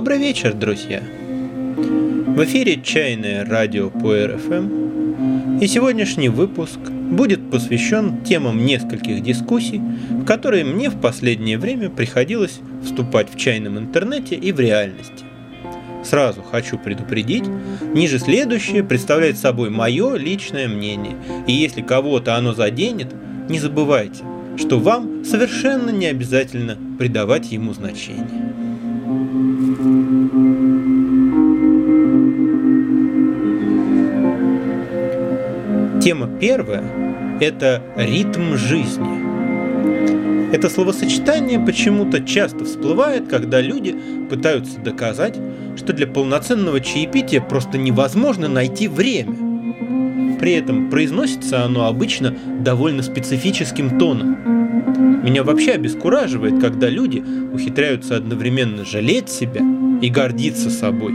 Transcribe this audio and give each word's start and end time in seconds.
Добрый 0.00 0.16
вечер, 0.16 0.54
друзья! 0.54 1.02
В 1.76 2.42
эфире 2.44 2.80
«Чайное 2.82 3.44
радио» 3.44 3.90
по 3.90 4.14
РФМ, 4.28 5.58
и 5.60 5.66
сегодняшний 5.66 6.30
выпуск 6.30 6.78
будет 6.78 7.50
посвящен 7.50 8.24
темам 8.24 8.64
нескольких 8.64 9.22
дискуссий, 9.22 9.78
в 10.08 10.24
которые 10.24 10.64
мне 10.64 10.88
в 10.88 10.98
последнее 10.98 11.58
время 11.58 11.90
приходилось 11.90 12.60
вступать 12.82 13.30
в 13.30 13.36
чайном 13.36 13.76
интернете 13.76 14.36
и 14.36 14.52
в 14.52 14.60
реальности. 14.60 15.26
Сразу 16.02 16.40
хочу 16.40 16.78
предупредить, 16.78 17.44
ниже 17.92 18.18
следующее 18.18 18.82
представляет 18.82 19.36
собой 19.36 19.68
мое 19.68 20.16
личное 20.16 20.66
мнение, 20.66 21.16
и 21.46 21.52
если 21.52 21.82
кого-то 21.82 22.36
оно 22.36 22.54
заденет, 22.54 23.14
не 23.50 23.58
забывайте, 23.58 24.24
что 24.56 24.78
вам 24.78 25.26
совершенно 25.26 25.90
не 25.90 26.06
обязательно 26.06 26.78
придавать 26.98 27.52
ему 27.52 27.74
значение. 27.74 28.49
Тема 36.00 36.30
первая– 36.40 36.82
это 37.40 37.82
ритм 37.94 38.56
жизни. 38.56 40.50
Это 40.50 40.70
словосочетание 40.70 41.60
почему-то 41.60 42.24
часто 42.24 42.64
всплывает, 42.64 43.28
когда 43.28 43.60
люди 43.60 43.94
пытаются 44.30 44.80
доказать, 44.80 45.38
что 45.76 45.92
для 45.92 46.06
полноценного 46.06 46.80
чаепития 46.80 47.42
просто 47.42 47.76
невозможно 47.76 48.48
найти 48.48 48.88
время. 48.88 50.38
При 50.38 50.52
этом 50.52 50.88
произносится 50.88 51.64
оно 51.66 51.84
обычно 51.86 52.34
довольно 52.60 53.02
специфическим 53.02 53.98
тоном. 53.98 55.22
Меня 55.22 55.44
вообще 55.44 55.72
обескураживает, 55.72 56.62
когда 56.62 56.88
люди 56.88 57.22
ухитряются 57.52 58.16
одновременно 58.16 58.86
жалеть 58.86 59.28
себя 59.28 59.60
и 60.00 60.08
гордиться 60.08 60.70
собой. 60.70 61.12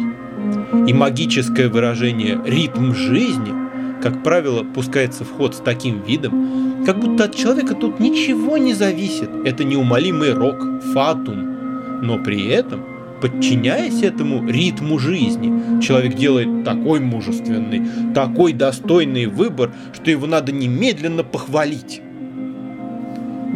И 0.87 0.93
магическое 0.93 1.69
выражение 1.69 2.39
«ритм 2.45 2.93
жизни» 2.93 3.64
как 4.05 4.21
правило, 4.21 4.63
пускается 4.63 5.23
в 5.23 5.31
ход 5.31 5.55
с 5.55 5.57
таким 5.57 6.03
видом, 6.03 6.83
как 6.85 6.99
будто 6.99 7.23
от 7.23 7.33
человека 7.33 7.73
тут 7.73 7.99
ничего 7.99 8.55
не 8.59 8.75
зависит. 8.75 9.31
Это 9.45 9.63
неумолимый 9.63 10.31
рок, 10.31 10.63
фатум. 10.93 12.03
Но 12.03 12.19
при 12.19 12.47
этом, 12.49 12.85
подчиняясь 13.19 14.03
этому 14.03 14.47
ритму 14.47 14.99
жизни, 14.99 15.81
человек 15.81 16.13
делает 16.13 16.63
такой 16.63 16.99
мужественный, 16.99 17.81
такой 18.13 18.53
достойный 18.53 19.25
выбор, 19.25 19.71
что 19.91 20.11
его 20.11 20.27
надо 20.27 20.51
немедленно 20.51 21.23
похвалить. 21.23 21.99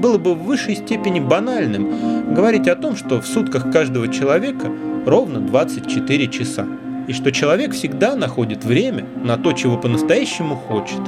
Было 0.02 0.18
бы 0.18 0.34
в 0.34 0.46
высшей 0.46 0.78
степени 0.78 1.20
банальным 1.20 2.34
говорить 2.34 2.68
о 2.68 2.76
том, 2.76 2.96
что 2.96 3.22
в 3.22 3.28
сутках 3.28 3.72
каждого 3.72 4.08
человека 4.08 4.72
ровно 5.06 5.42
24 5.42 6.28
часа 6.30 6.66
и 7.10 7.14
что 7.14 7.32
человек 7.32 7.74
всегда 7.74 8.16
находит 8.16 8.64
время 8.64 9.04
на 9.24 9.36
то, 9.36 9.52
чего 9.54 9.78
по-настоящему 9.78 10.56
хочет, 10.56 11.02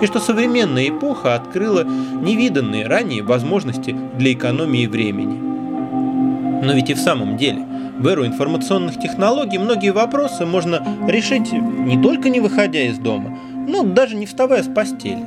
и 0.00 0.06
что 0.06 0.20
современная 0.20 0.90
эпоха 0.90 1.34
открыла 1.34 1.82
невиданные 1.82 2.86
ранее 2.86 3.24
возможности 3.24 3.96
для 4.16 4.32
экономии 4.32 4.86
времени. 4.86 6.64
Но 6.64 6.72
ведь 6.72 6.90
и 6.90 6.94
в 6.94 7.00
самом 7.00 7.36
деле, 7.36 7.66
в 7.98 8.06
эру 8.06 8.24
информационных 8.24 9.00
технологий 9.00 9.58
многие 9.58 9.90
вопросы 9.90 10.46
можно 10.46 10.86
решить 11.08 11.50
не 11.50 12.00
только 12.00 12.28
не 12.28 12.38
выходя 12.38 12.82
из 12.82 12.98
дома, 12.98 13.36
но 13.66 13.82
даже 13.82 14.14
не 14.14 14.26
вставая 14.26 14.62
с 14.62 14.68
постели. 14.68 15.24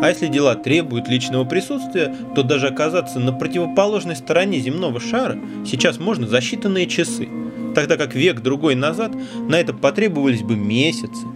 А 0.00 0.08
если 0.08 0.26
дела 0.26 0.56
требуют 0.56 1.06
личного 1.06 1.44
присутствия, 1.44 2.12
то 2.34 2.42
даже 2.42 2.66
оказаться 2.66 3.20
на 3.20 3.32
противоположной 3.32 4.16
стороне 4.16 4.58
земного 4.58 4.98
шара 4.98 5.38
сейчас 5.64 6.00
можно 6.00 6.26
за 6.26 6.38
считанные 6.38 6.86
часы– 6.86 7.28
тогда 7.74 7.96
как 7.96 8.14
век-другой 8.14 8.74
назад 8.74 9.12
на 9.48 9.58
это 9.58 9.74
потребовались 9.74 10.42
бы 10.42 10.56
месяцы. 10.56 11.26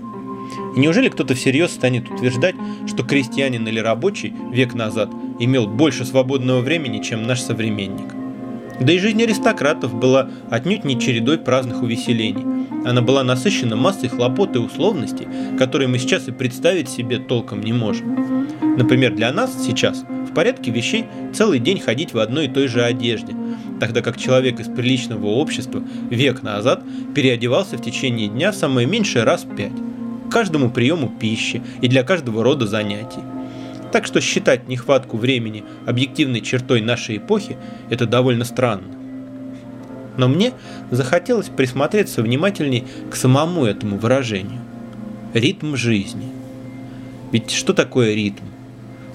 И 0.77 0.79
неужели 0.79 1.09
кто-то 1.09 1.35
всерьез 1.35 1.73
станет 1.73 2.11
утверждать, 2.11 2.55
что 2.87 3.03
крестьянин 3.03 3.67
или 3.67 3.81
рабочий 3.81 4.35
век 4.53 4.75
назад 4.75 5.11
имел 5.39 5.67
больше 5.67 6.05
свободного 6.05 6.61
времени, 6.61 7.03
чем 7.03 7.27
наш 7.27 7.41
современник? 7.41 8.15
Да 8.81 8.93
и 8.93 8.99
жизнь 8.99 9.23
аристократов 9.23 9.95
была 9.95 10.29
отнюдь 10.51 10.85
не 10.85 11.01
чередой 11.01 11.39
праздных 11.39 11.83
увеселений. 11.83 12.45
Она 12.85 13.01
была 13.01 13.25
насыщена 13.25 13.75
массой 13.75 14.11
хлопот 14.11 14.55
и 14.55 14.59
условностей, 14.59 15.27
которые 15.59 15.89
мы 15.89 15.99
сейчас 15.99 16.29
и 16.29 16.33
представить 16.33 16.89
себе 16.89 17.19
толком 17.19 17.63
не 17.63 17.73
можем. 17.73 18.47
Например, 18.77 19.15
для 19.15 19.33
нас 19.33 19.57
сейчас 19.67 20.05
в 20.31 20.35
порядке 20.35 20.71
вещей 20.71 21.07
целый 21.33 21.59
день 21.59 21.81
ходить 21.81 22.13
в 22.13 22.19
одной 22.19 22.47
и 22.47 22.49
той 22.49 22.69
же 22.69 22.83
одежде– 22.83 23.35
тогда 23.81 24.03
как 24.03 24.17
человек 24.17 24.61
из 24.61 24.69
приличного 24.69 25.27
общества 25.27 25.83
век 26.11 26.43
назад 26.43 26.83
переодевался 27.15 27.77
в 27.77 27.83
течение 27.83 28.29
дня 28.29 28.53
самое 28.53 28.87
меньшее 28.87 29.25
раз 29.25 29.47
пять, 29.57 29.73
к 30.29 30.33
каждому 30.33 30.71
приему 30.71 31.09
пищи 31.09 31.63
и 31.81 31.89
для 31.89 32.03
каждого 32.03 32.43
рода 32.43 32.67
занятий. 32.67 33.21
Так 33.93 34.07
что 34.07 34.21
считать 34.21 34.69
нехватку 34.69 35.17
времени 35.17 35.65
объективной 35.87 36.41
чертой 36.41 36.81
нашей 36.81 37.19
эпохи– 37.19 37.57
это 37.91 38.07
довольно 38.07 38.45
странно. 38.45 38.89
Но 40.17 40.29
мне 40.29 40.53
захотелось 40.91 41.49
присмотреться 41.49 42.23
внимательней 42.23 42.85
к 43.11 43.17
самому 43.17 43.65
этому 43.65 43.99
выражению. 43.99 44.61
Ритм 45.35 45.77
жизни. 45.77 46.27
Ведь 47.33 47.51
что 47.51 47.75
такое 47.75 48.15
ритм? 48.15 48.45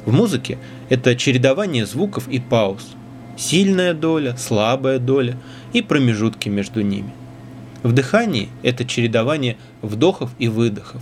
В 0.05 0.13
музыке 0.13 0.57
это 0.89 1.15
чередование 1.15 1.85
звуков 1.85 2.27
и 2.27 2.39
пауз– 2.39 2.95
сильная 3.37 3.93
доля, 3.93 4.35
слабая 4.37 4.99
доля 4.99 5.37
и 5.73 5.81
промежутки 5.81 6.49
между 6.49 6.81
ними. 6.81 7.11
В 7.83 7.93
дыхании 7.93 8.49
это 8.61 8.85
чередование 8.85 9.57
вдохов 9.81 10.31
и 10.37 10.47
выдохов. 10.47 11.01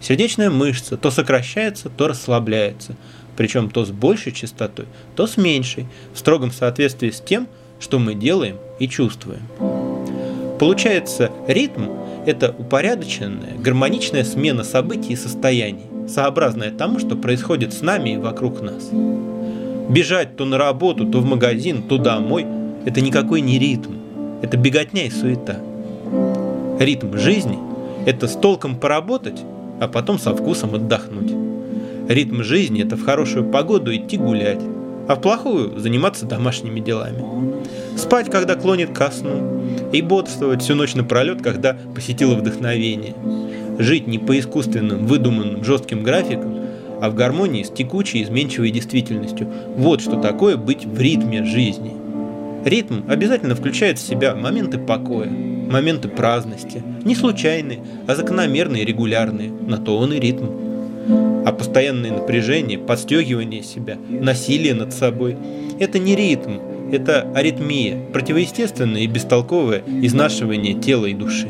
Сердечная 0.00 0.50
мышца 0.50 0.96
то 0.96 1.10
сокращается, 1.10 1.88
то 1.90 2.08
расслабляется, 2.08 2.94
причем 3.36 3.70
то 3.70 3.84
с 3.84 3.90
большей 3.90 4.32
частотой, 4.32 4.86
то 5.16 5.26
с 5.26 5.36
меньшей, 5.36 5.86
в 6.12 6.18
строгом 6.18 6.50
соответствии 6.50 7.10
с 7.10 7.20
тем, 7.20 7.48
что 7.80 7.98
мы 7.98 8.14
делаем 8.14 8.56
и 8.78 8.88
чувствуем. 8.88 9.42
Получается, 10.58 11.30
ритм– 11.48 11.88
это 12.26 12.54
упорядоченная, 12.56 13.56
гармоничная 13.58 14.24
смена 14.24 14.64
событий 14.64 15.14
и 15.14 15.16
состояний, 15.16 15.86
сообразная 16.08 16.70
тому, 16.70 16.98
что 16.98 17.16
происходит 17.16 17.74
с 17.74 17.82
нами 17.82 18.10
и 18.10 18.16
вокруг 18.16 18.62
нас. 18.62 18.90
Бежать 19.88 20.36
то 20.36 20.44
на 20.44 20.56
работу, 20.56 21.06
то 21.06 21.20
в 21.20 21.24
магазин, 21.26 21.82
то 21.82 21.98
домой– 21.98 22.46
это 22.86 23.00
никакой 23.00 23.42
не 23.42 23.58
ритм. 23.58 23.92
Это 24.40 24.56
беготня 24.56 25.06
и 25.06 25.10
суета. 25.10 25.58
Ритм 26.78 27.16
жизни– 27.16 27.58
это 28.06 28.26
с 28.26 28.32
толком 28.32 28.76
поработать, 28.76 29.42
а 29.80 29.88
потом 29.88 30.18
со 30.18 30.34
вкусом 30.34 30.74
отдохнуть. 30.74 31.32
Ритм 32.08 32.42
жизни– 32.42 32.82
это 32.84 32.96
в 32.96 33.04
хорошую 33.04 33.50
погоду 33.50 33.94
идти 33.94 34.16
гулять, 34.16 34.60
а 35.06 35.16
в 35.16 35.20
плохую– 35.20 35.78
заниматься 35.80 36.24
домашними 36.24 36.80
делами. 36.80 37.22
Спать, 37.96 38.30
когда 38.30 38.54
клонит 38.54 38.90
ко 38.90 39.10
сну, 39.10 39.62
и 39.92 40.00
бодрствовать 40.00 40.62
всю 40.62 40.74
ночь 40.74 40.94
напролет, 40.94 41.42
когда 41.42 41.76
посетило 41.94 42.34
вдохновение. 42.34 43.14
Жить 43.78 44.06
не 44.06 44.18
по 44.18 44.38
искусственным, 44.38 45.06
выдуманным 45.06 45.62
жестким 45.62 46.02
графикам, 46.02 46.63
а 47.00 47.10
в 47.10 47.14
гармонии 47.14 47.62
с 47.62 47.70
текучей 47.70 48.22
изменчивой 48.22 48.70
действительностью. 48.70 49.48
Вот 49.76 50.00
что 50.00 50.20
такое 50.20 50.56
быть 50.56 50.84
в 50.84 51.00
ритме 51.00 51.44
жизни. 51.44 51.92
Ритм 52.64 53.02
обязательно 53.08 53.54
включает 53.54 53.98
в 53.98 54.06
себя 54.06 54.34
моменты 54.34 54.78
покоя, 54.78 55.28
моменты 55.28 56.08
праздности, 56.08 56.82
не 57.04 57.14
случайные, 57.14 57.80
а 58.06 58.14
закономерные, 58.14 58.84
регулярные, 58.84 59.50
на 59.50 59.76
то 59.76 59.98
он 59.98 60.12
и 60.12 60.18
ритм. 60.18 60.46
А 61.44 61.52
постоянное 61.52 62.12
напряжение, 62.12 62.78
подстегивание 62.78 63.62
себя, 63.62 63.98
насилие 64.08 64.72
над 64.72 64.94
собой– 64.94 65.36
это 65.78 65.98
не 65.98 66.16
ритм, 66.16 66.52
это 66.90 67.30
аритмия, 67.34 67.98
противоестественное 68.12 69.02
и 69.02 69.06
бестолковое 69.06 69.82
изнашивание 70.02 70.74
тела 70.74 71.06
и 71.06 71.12
души. 71.12 71.48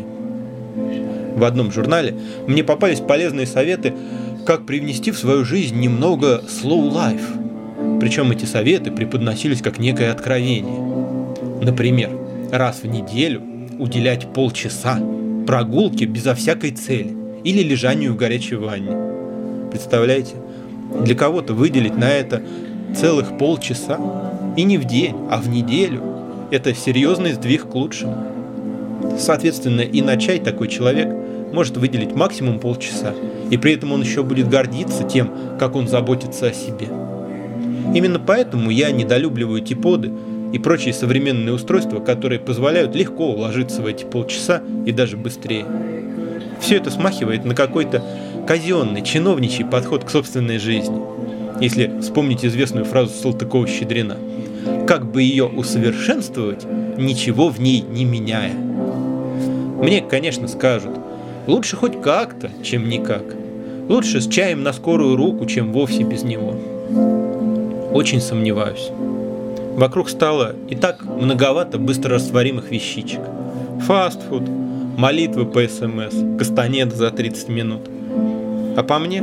В 1.37 1.45
одном 1.45 1.73
журнале 1.73 2.15
мне 2.47 2.63
попались 2.63 3.01
полезные 3.01 3.47
советы 3.47 3.93
как 4.45 4.67
привнести 4.67 5.11
в 5.11 5.19
свою 5.19 5.45
жизнь 5.45 5.79
немного 5.81 6.43
slow 6.47 6.91
life. 6.91 7.99
Причем 8.01 8.31
эти 8.31 8.45
советы 8.45 8.91
преподносились 8.91 9.63
как 9.63 9.79
некое 9.79 10.13
откровение. 10.13 10.81
Например, 11.63 12.11
раз 12.53 12.83
в 12.83 12.87
неделю 12.87 13.43
уделять 13.79 14.33
полчаса 14.33 15.01
прогулке 15.47 16.05
безо 16.05 16.35
всякой 16.35 16.73
цели 16.73 17.17
или 17.43 17.63
лежанию 17.63 18.13
в 18.13 18.17
горячей 18.17 18.57
ванне. 18.57 18.97
Представляете? 19.71 20.35
Для 21.01 21.15
кого-то 21.15 21.55
выделить 21.55 21.97
на 21.97 22.11
это 22.11 22.43
целых 22.95 23.37
полчаса 23.39 23.99
и 24.57 24.63
не 24.63 24.79
в 24.79 24.85
день, 24.85 25.17
а 25.31 25.39
в 25.39 25.49
неделю– 25.49 26.03
это 26.51 26.75
серьезный 26.75 27.33
сдвиг 27.33 27.69
к 27.69 27.75
лучшему. 27.75 28.17
Соответственно, 29.19 29.81
и 29.81 30.03
на 30.03 30.17
чай 30.17 30.39
такой 30.39 30.69
человек 30.69 31.09
может 31.53 31.77
выделить 31.77 32.15
максимум 32.15 32.59
полчаса, 32.59 33.15
и 33.51 33.57
при 33.57 33.73
этом 33.73 33.93
он 33.93 34.03
еще 34.03 34.23
будет 34.23 34.49
гордиться 34.49 35.05
тем, 35.05 35.31
как 35.59 35.77
он 35.77 35.89
заботится 35.89 36.47
о 36.47 36.53
себе. 36.53 36.89
Именно 37.95 38.19
поэтому 38.19 38.71
я 38.71 38.91
недолюбливаю 38.91 39.61
типоды 39.61 40.11
и 40.53 40.59
прочие 40.59 40.95
современные 40.95 41.53
устройства, 41.53 42.01
которые 42.01 42.41
позволяют 42.41 42.95
легко 42.95 43.33
уложиться 43.33 43.83
в 43.83 43.87
эти 43.87 44.05
полчаса 44.05 44.63
и 44.87 44.93
даже 44.93 45.17
быстрее. 45.17 45.67
Все 46.61 46.77
это 46.77 46.91
смахивает 46.91 47.45
на 47.45 47.55
какой-то 47.55 48.03
казенный, 48.47 49.03
чиновничий 49.03 49.65
подход 49.65 50.05
к 50.05 50.11
собственной 50.11 50.59
жизни. 50.59 51.01
Если 51.61 52.01
вспомнить 52.01 52.45
известную 52.45 52.85
фразу 52.85 53.13
Салтыкова-Щедрина 53.23 54.17
«Как 54.87 55.11
бы 55.11 55.23
ее 55.23 55.45
усовершенствовать, 55.45 56.65
ничего 56.97 57.49
в 57.49 57.61
ней 57.61 57.81
не 57.83 58.05
меняя». 58.05 58.55
Мне, 58.55 60.01
конечно, 60.01 60.49
скажут, 60.49 60.93
лучше 61.47 61.77
хоть 61.77 62.01
как-то, 62.01 62.51
чем 62.63 62.89
никак. 62.89 63.23
Лучше 63.89 64.21
с 64.21 64.29
чаем 64.29 64.63
на 64.63 64.73
скорую 64.73 65.17
руку, 65.17 65.47
чем 65.47 65.73
вовсе 65.73 66.03
без 66.03 66.23
него. 66.23 66.55
Очень 67.93 68.21
сомневаюсь. 68.21 68.91
Вокруг 69.77 70.09
стало 70.09 70.55
и 70.69 70.75
так 70.75 71.05
многовато 71.05 71.79
быстрорастворимых 71.79 72.71
вещичек. 72.71 73.21
Фастфуд, 73.87 74.43
молитвы 74.97 75.45
по 75.47 75.67
СМС, 75.67 76.15
кастанет 76.39 76.95
за 76.95 77.11
30 77.11 77.49
минут. 77.49 77.83
А 78.77 78.83
по 78.83 78.99
мне, 78.99 79.23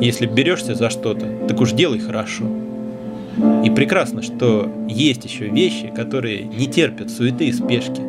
если 0.00 0.26
берешься 0.26 0.74
за 0.74 0.88
что-то, 0.88 1.26
так 1.48 1.60
уж 1.60 1.72
делай 1.72 1.98
хорошо. 1.98 2.44
И 3.64 3.70
прекрасно, 3.70 4.22
что 4.22 4.68
есть 4.88 5.24
еще 5.24 5.48
вещи, 5.48 5.92
которые 5.94 6.44
не 6.44 6.66
терпят 6.66 7.10
суеты 7.10 7.46
и 7.46 7.52
спешки, 7.52 8.00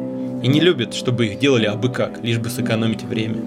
и 0.42 0.48
не 0.48 0.60
любят, 0.60 0.94
чтобы 0.94 1.28
их 1.28 1.40
делали 1.40 1.66
абы 1.66 1.90
как, 1.90 2.24
лишь 2.24 2.40
бы 2.40 2.50
сэкономить 2.50 3.04
время. 3.04 3.38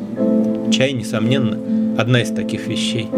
Чай, 0.72 0.92
несомненно, 0.92 2.00
одна 2.00 2.22
из 2.22 2.30
таких 2.30 2.66
вещей. 2.66 3.08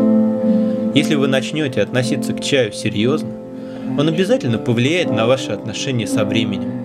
Если 0.94 1.15
вы 1.17 1.26
начнете 1.26 1.82
относиться 1.82 2.32
к 2.32 2.41
чаю 2.41 2.73
серьезно, 2.73 3.31
он 3.99 4.09
обязательно 4.09 4.59
повлияет 4.59 5.11
на 5.11 5.26
ваши 5.26 5.50
отношения 5.53 6.06
со 6.06 6.25
временем. 6.25 6.85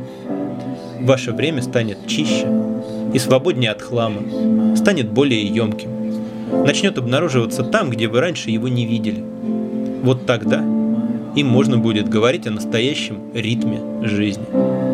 Ваше 1.01 1.31
время 1.31 1.61
станет 1.61 2.07
чище 2.07 2.47
и 3.13 3.19
свободнее 3.19 3.71
от 3.71 3.81
хлама, 3.81 4.75
станет 4.75 5.09
более 5.09 5.43
емким, 5.45 5.89
начнет 6.65 6.97
обнаруживаться 6.97 7.63
там, 7.63 7.89
где 7.89 8.07
вы 8.07 8.19
раньше 8.19 8.49
его 8.49 8.67
не 8.67 8.85
видели. 8.85 9.23
Вот 10.03 10.25
тогда 10.25 10.63
и 11.35 11.43
можно 11.43 11.77
будет 11.77 12.09
говорить 12.09 12.47
о 12.47 12.51
настоящем 12.51 13.31
ритме 13.33 13.79
жизни. 14.03 14.88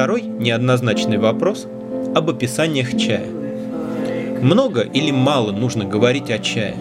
Второй 0.00 0.22
неоднозначный 0.22 1.18
вопрос 1.18 1.66
об 2.14 2.30
описаниях 2.30 2.96
чая. 2.96 3.26
Много 4.40 4.80
или 4.80 5.10
мало 5.10 5.52
нужно 5.52 5.84
говорить 5.84 6.30
о 6.30 6.38
чае? 6.38 6.74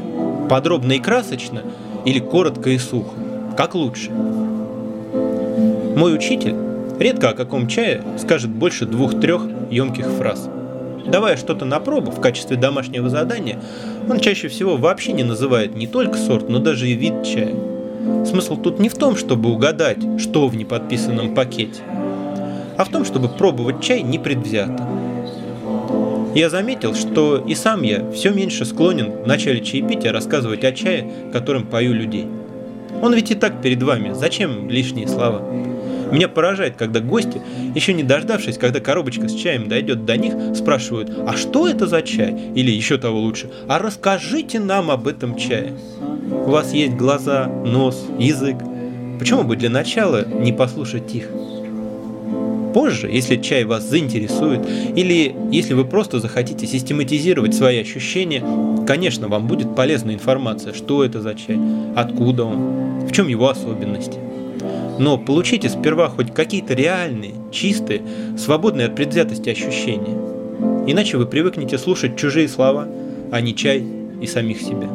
Подробно 0.49 0.93
и 0.93 0.99
красочно 0.99 1.63
или 2.05 2.19
коротко 2.19 2.69
и 2.69 2.77
сухо? 2.77 3.11
Как 3.57 3.75
лучше? 3.75 4.09
Мой 5.97 6.15
учитель 6.15 6.55
редко 6.97 7.31
о 7.31 7.33
каком 7.33 7.67
чае 7.67 8.01
скажет 8.17 8.51
больше 8.51 8.85
двух-трех 8.85 9.41
емких 9.69 10.07
фраз. 10.07 10.47
Давая 11.05 11.35
что-то 11.35 11.65
на 11.65 11.81
пробу 11.81 12.11
в 12.11 12.21
качестве 12.21 12.55
домашнего 12.55 13.09
задания, 13.09 13.59
он 14.09 14.21
чаще 14.21 14.47
всего 14.47 14.77
вообще 14.77 15.11
не 15.11 15.23
называет 15.23 15.75
не 15.75 15.87
только 15.87 16.17
сорт, 16.17 16.47
но 16.47 16.59
даже 16.59 16.87
и 16.87 16.93
вид 16.93 17.25
чая. 17.25 17.53
Смысл 18.25 18.55
тут 18.55 18.79
не 18.79 18.87
в 18.87 18.95
том, 18.95 19.17
чтобы 19.17 19.51
угадать, 19.51 19.99
что 20.19 20.47
в 20.47 20.55
неподписанном 20.55 21.35
пакете– 21.35 21.81
а 22.79 22.85
в 22.85 22.89
том, 22.89 23.03
чтобы 23.03 23.27
пробовать 23.27 23.81
чай 23.81 24.01
непредвзято. 24.03 24.87
Я 26.33 26.49
заметил, 26.49 26.95
что 26.95 27.37
и 27.37 27.53
сам 27.53 27.81
я 27.81 28.09
все 28.11 28.31
меньше 28.31 28.63
склонен 28.63 29.11
в 29.23 29.27
начале 29.27 29.59
чаепития 29.59 30.13
рассказывать 30.13 30.63
о 30.63 30.71
чае, 30.71 31.11
которым 31.33 31.67
пою 31.67 31.91
людей. 31.91 32.25
Он 33.01 33.13
ведь 33.13 33.31
и 33.31 33.35
так 33.35 33.61
перед 33.61 33.83
вами, 33.83 34.13
зачем 34.13 34.69
лишние 34.69 35.09
слова? 35.09 35.41
Меня 36.09 36.29
поражает, 36.29 36.77
когда 36.77 37.01
гости, 37.01 37.41
еще 37.75 37.93
не 37.93 38.03
дождавшись, 38.03 38.57
когда 38.57 38.79
коробочка 38.79 39.27
с 39.27 39.35
чаем 39.35 39.67
дойдет 39.67 40.05
до 40.05 40.15
них, 40.15 40.33
спрашивают, 40.55 41.11
а 41.27 41.35
что 41.35 41.67
это 41.67 41.85
за 41.85 42.01
чай? 42.01 42.33
Или 42.55 42.71
еще 42.71 42.97
того 42.97 43.19
лучше, 43.19 43.49
а 43.67 43.79
расскажите 43.79 44.61
нам 44.61 44.89
об 44.89 45.05
этом 45.05 45.35
чае. 45.35 45.73
У 46.29 46.49
вас 46.49 46.73
есть 46.73 46.93
глаза, 46.93 47.47
нос, 47.47 48.07
язык. 48.17 48.55
Почему 49.19 49.43
бы 49.43 49.57
для 49.57 49.69
начала 49.69 50.25
не 50.25 50.53
послушать 50.53 51.13
их? 51.13 51.27
Позже, 52.73 53.09
если 53.11 53.37
чай 53.37 53.63
вас 53.63 53.83
заинтересует, 53.83 54.61
или 54.95 55.35
если 55.51 55.73
вы 55.73 55.85
просто 55.85 56.19
захотите 56.19 56.67
систематизировать 56.67 57.55
свои 57.55 57.79
ощущения, 57.79 58.43
конечно, 58.85 59.27
вам 59.27 59.47
будет 59.47 59.75
полезна 59.75 60.11
информация, 60.11 60.73
что 60.73 61.03
это 61.03 61.21
за 61.21 61.33
чай, 61.33 61.59
откуда 61.95 62.45
он, 62.45 63.07
в 63.07 63.11
чем 63.11 63.27
его 63.27 63.49
особенности. 63.49 64.19
Но 64.99 65.17
получите 65.17 65.69
сперва 65.69 66.09
хоть 66.09 66.33
какие-то 66.33 66.73
реальные, 66.73 67.33
чистые, 67.51 68.01
свободные 68.37 68.87
от 68.87 68.95
предвзятости 68.95 69.49
ощущения. 69.49 70.17
Иначе 70.87 71.17
вы 71.17 71.25
привыкнете 71.25 71.77
слушать 71.77 72.17
чужие 72.17 72.47
слова, 72.47 72.87
а 73.31 73.41
не 73.41 73.55
чай 73.55 73.83
и 74.21 74.27
самих 74.27 74.61
себя. 74.61 74.89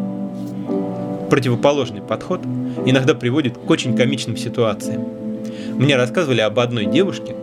Противоположный 1.31 2.03
подход 2.03 2.41
иногда 2.85 3.15
приводит 3.15 3.57
к 3.57 3.69
очень 3.71 3.97
комичным 3.97 4.37
ситуациям. 4.37 5.07
Мне 5.73 5.97
рассказывали 5.97 6.41
об 6.41 6.61
одной 6.61 6.85
девушке, 6.87 7.35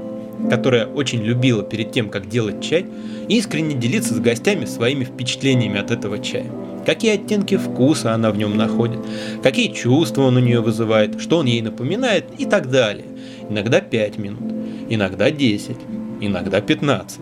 которая 0.50 0.86
очень 0.86 1.22
любила 1.22 1.64
перед 1.64 1.92
тем, 1.92 2.10
как 2.10 2.28
делать 2.28 2.64
чай, 2.64 2.86
искренне 3.28 3.76
делиться 3.76 4.14
с 4.14 4.20
гостями 4.20 4.66
своими 4.66 5.04
впечатлениями 5.04 5.80
от 5.80 5.92
этого 5.92 6.20
чая. 6.20 6.46
Какие 6.86 7.14
оттенки 7.14 7.58
вкуса 7.58 8.14
она 8.14 8.32
в 8.32 8.38
нем 8.38 8.58
находит, 8.58 9.00
какие 9.44 9.72
чувства 9.72 10.24
он 10.24 10.38
у 10.38 10.40
нее 10.40 10.62
вызывает, 10.62 11.22
что 11.22 11.38
он 11.38 11.46
ей 11.46 11.62
напоминает 11.62 12.26
и 12.38 12.46
так 12.46 12.72
далее. 12.72 13.06
Иногда 13.50 13.82
5 13.82 14.18
минут, 14.18 14.52
иногда 14.90 15.30
10, 15.30 15.78
иногда 16.22 16.60
15. 16.62 17.20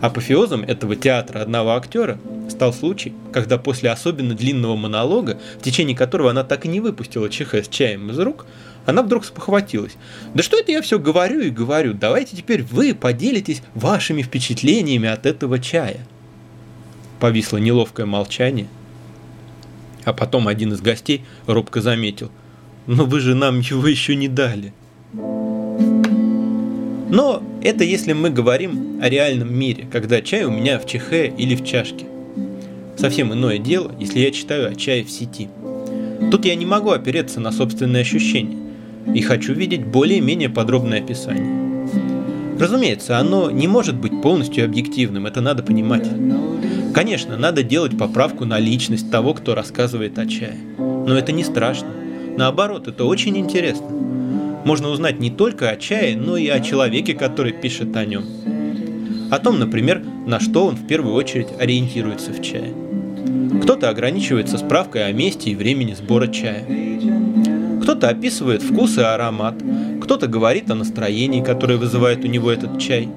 Апофеозом 0.00 0.64
этого 0.64 0.96
театра 0.96 1.40
одного 1.40 1.76
актера 1.76 2.18
стал 2.48 2.72
случай, 2.72 3.14
когда 3.32 3.58
после 3.58 3.90
особенно 3.90 4.34
длинного 4.34 4.76
монолога, 4.76 5.38
в 5.58 5.62
течение 5.62 5.96
которого 5.96 6.30
она 6.30 6.44
так 6.44 6.66
и 6.66 6.68
не 6.68 6.80
выпустила 6.80 7.28
ЧХ 7.28 7.54
с 7.54 7.68
чаем 7.68 8.10
из 8.10 8.18
рук, 8.18 8.46
она 8.86 9.02
вдруг 9.02 9.24
спохватилась. 9.24 9.96
Да 10.34 10.42
что 10.42 10.58
это 10.58 10.72
я 10.72 10.82
все 10.82 10.98
говорю 10.98 11.40
и 11.40 11.50
говорю, 11.50 11.94
давайте 11.94 12.36
теперь 12.36 12.62
вы 12.62 12.94
поделитесь 12.94 13.62
вашими 13.74 14.22
впечатлениями 14.22 15.08
от 15.08 15.26
этого 15.26 15.58
чая. 15.58 16.06
Повисло 17.18 17.56
неловкое 17.58 18.06
молчание. 18.06 18.66
А 20.04 20.12
потом 20.12 20.48
один 20.48 20.72
из 20.72 20.82
гостей 20.82 21.24
робко 21.46 21.80
заметил. 21.80 22.30
Но 22.86 23.06
вы 23.06 23.20
же 23.20 23.34
нам 23.34 23.60
его 23.60 23.86
еще 23.86 24.14
не 24.16 24.28
дали. 24.28 24.74
Но 27.10 27.42
это 27.62 27.84
если 27.84 28.12
мы 28.12 28.28
говорим 28.28 29.00
о 29.00 29.08
реальном 29.08 29.54
мире, 29.54 29.86
когда 29.90 30.20
чай 30.20 30.44
у 30.44 30.50
меня 30.50 30.78
в 30.78 30.86
чехе 30.86 31.28
или 31.28 31.54
в 31.54 31.64
чашке. 31.64 32.04
Совсем 32.98 33.32
иное 33.32 33.58
дело, 33.58 33.92
если 33.98 34.18
я 34.18 34.30
читаю 34.30 34.70
о 34.70 34.74
чае 34.74 35.04
в 35.04 35.10
сети. 35.10 35.48
Тут 36.30 36.44
я 36.44 36.54
не 36.54 36.66
могу 36.66 36.90
опереться 36.90 37.40
на 37.40 37.50
собственные 37.50 38.02
ощущения 38.02 38.63
и 39.12 39.20
хочу 39.20 39.52
видеть 39.52 39.84
более-менее 39.84 40.48
подробное 40.48 41.00
описание. 41.00 41.64
Разумеется, 42.58 43.18
оно 43.18 43.50
не 43.50 43.66
может 43.66 43.96
быть 43.96 44.22
полностью 44.22 44.64
объективным, 44.64 45.26
это 45.26 45.40
надо 45.40 45.62
понимать. 45.62 46.08
Конечно, 46.94 47.36
надо 47.36 47.64
делать 47.64 47.98
поправку 47.98 48.44
на 48.44 48.60
личность 48.60 49.10
того, 49.10 49.34
кто 49.34 49.56
рассказывает 49.56 50.18
о 50.18 50.26
чае. 50.26 50.56
Но 50.78 51.18
это 51.18 51.32
не 51.32 51.42
страшно. 51.42 51.88
Наоборот, 52.36 52.86
это 52.86 53.04
очень 53.04 53.36
интересно. 53.36 53.88
Можно 54.64 54.88
узнать 54.88 55.18
не 55.18 55.30
только 55.30 55.70
о 55.70 55.76
чае, 55.76 56.16
но 56.16 56.36
и 56.36 56.46
о 56.48 56.60
человеке, 56.60 57.14
который 57.14 57.52
пишет 57.52 57.96
о 57.96 58.04
нем. 58.04 58.24
О 59.30 59.38
том, 59.38 59.58
например, 59.58 60.02
на 60.26 60.38
что 60.38 60.66
он 60.66 60.76
в 60.76 60.86
первую 60.86 61.14
очередь 61.14 61.48
ориентируется 61.58 62.32
в 62.32 62.40
чае. 62.40 62.72
Кто-то 63.62 63.88
ограничивается 63.88 64.58
справкой 64.58 65.06
о 65.06 65.12
месте 65.12 65.50
и 65.50 65.54
времени 65.56 65.94
сбора 65.94 66.28
чая. 66.28 66.64
Кто-то 67.84 68.08
описывает 68.08 68.62
вкус 68.62 68.96
и 68.96 69.02
аромат, 69.02 69.56
кто-то 70.00 70.26
говорит 70.26 70.70
о 70.70 70.74
настроении, 70.74 71.42
которое 71.42 71.76
вызывает 71.76 72.24
у 72.24 72.28
него 72.28 72.50
этот 72.50 72.78
чай, 72.78 73.10